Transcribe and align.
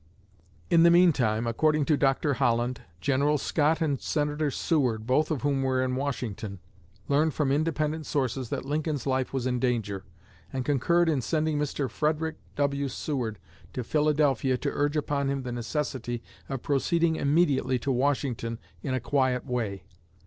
In 0.71 0.81
the 0.81 0.89
meantime, 0.89 1.45
according 1.45 1.85
to 1.85 1.95
Dr. 1.95 2.33
Holland, 2.33 2.81
General 3.01 3.37
Scott 3.37 3.81
and 3.81 4.01
Senator 4.01 4.49
Seward, 4.49 5.05
both 5.05 5.29
of 5.29 5.43
whom 5.43 5.61
were 5.61 5.83
in 5.83 5.95
Washington, 5.95 6.57
learned 7.07 7.35
from 7.35 7.51
independent 7.51 8.07
sources 8.07 8.49
that 8.49 8.65
Lincoln's 8.65 9.05
life 9.05 9.31
was 9.31 9.45
in 9.45 9.59
danger, 9.59 10.03
and 10.51 10.65
concurred 10.65 11.07
in 11.07 11.21
sending 11.21 11.59
Mr. 11.59 11.87
Frederick 11.87 12.37
W. 12.55 12.87
Seward 12.89 13.37
to 13.73 13.83
Philadelphia 13.83 14.57
to 14.57 14.71
urge 14.73 14.97
upon 14.97 15.29
him 15.29 15.43
the 15.43 15.51
necessity 15.51 16.23
of 16.49 16.63
proceeding 16.63 17.15
immediately 17.17 17.77
to 17.77 17.91
Washington 17.91 18.57
in 18.81 18.95
a 18.95 18.99
quiet 18.99 19.45
way. 19.45 19.83